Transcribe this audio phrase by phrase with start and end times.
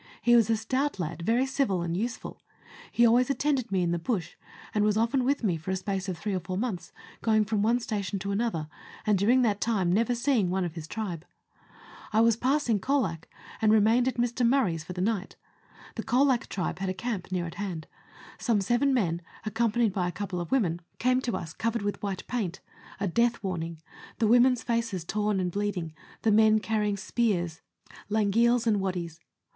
[0.23, 2.41] He was a stout lad, very civil and useful.
[2.91, 4.35] He always attended me in the bush,
[4.73, 7.61] and was often with me for a space of three or four months, going from
[7.61, 8.67] one station to another,
[9.05, 11.23] and during that time never seeing one of his tribe.
[12.11, 13.29] I was passing Colac,
[13.61, 14.43] and remained at Mr.
[14.43, 15.35] Murray's for the night.
[15.93, 17.85] The Colac tribe had a camp near at hand.
[18.39, 22.25] Some seven men, accompanied by a couple of women, came to us, covered with white
[22.25, 22.59] paint
[22.99, 23.79] a death warning,
[24.17, 25.93] the women's faces torn and bleeding,
[26.23, 27.61] the men carrying spears,
[28.09, 29.19] langeels, and waddies.